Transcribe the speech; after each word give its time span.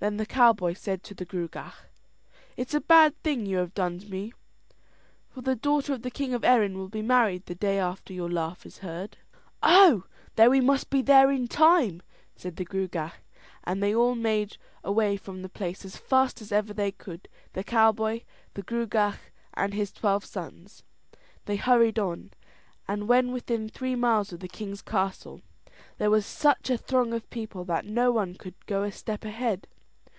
Then 0.00 0.18
the 0.18 0.26
cowboy 0.26 0.74
said 0.74 1.02
to 1.04 1.14
the 1.14 1.24
Gruagach: 1.24 1.86
"It's 2.58 2.74
a 2.74 2.80
bad 2.82 3.16
thing 3.22 3.46
you 3.46 3.56
have 3.56 3.72
done 3.72 3.98
to 4.00 4.06
me, 4.10 4.34
for 5.30 5.40
the 5.40 5.56
daughter 5.56 5.94
of 5.94 6.02
the 6.02 6.10
king 6.10 6.34
of 6.34 6.44
Erin 6.44 6.76
will 6.76 6.90
be 6.90 7.00
married 7.00 7.46
the 7.46 7.54
day 7.54 7.78
after 7.78 8.12
your 8.12 8.28
laugh 8.28 8.66
is 8.66 8.80
heard." 8.80 9.16
"Oh! 9.62 10.04
then 10.36 10.50
we 10.50 10.60
must 10.60 10.90
be 10.90 11.00
there 11.00 11.30
in 11.30 11.48
time," 11.48 12.02
said 12.36 12.56
the 12.56 12.66
Gruagach; 12.66 13.14
and 13.66 13.82
they 13.82 13.94
all 13.94 14.14
made 14.14 14.58
away 14.84 15.16
from 15.16 15.40
the 15.40 15.48
place 15.48 15.86
as 15.86 15.96
fast 15.96 16.42
as 16.42 16.52
ever 16.52 16.74
they 16.74 16.92
could, 16.92 17.26
the 17.54 17.64
cowboy, 17.64 18.20
the 18.52 18.62
Gruagach, 18.62 19.32
and 19.54 19.72
his 19.72 19.90
twelve 19.90 20.26
sons. 20.26 20.82
They 21.46 21.56
hurried 21.56 21.98
on; 21.98 22.32
and 22.86 23.08
when 23.08 23.32
within 23.32 23.70
three 23.70 23.94
miles 23.94 24.34
of 24.34 24.40
the 24.40 24.48
king's 24.48 24.82
castle 24.82 25.40
there 25.96 26.10
was 26.10 26.26
such 26.26 26.68
a 26.68 26.76
throng 26.76 27.14
of 27.14 27.30
people 27.30 27.64
that 27.64 27.86
no 27.86 28.12
one 28.12 28.34
could 28.34 28.66
go 28.66 28.82
a 28.82 28.92
step 28.92 29.24
ahead. 29.24 29.66